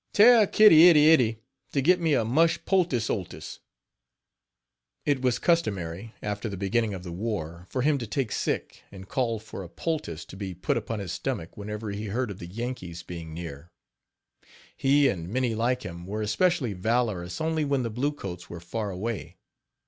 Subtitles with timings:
[0.13, 1.43] "Tell Kitty ity ity
[1.73, 3.59] to get me a mush poultice oltice."
[5.05, 9.07] It was customary, after the beginning of the war, for him to take sick, and
[9.07, 12.47] call for a poultice to be put upon his stomach whenever he heard of the
[12.47, 13.69] Yankees being near.
[14.75, 18.89] He and many like him were especially valorous only when the blue coats were far
[18.89, 19.37] away.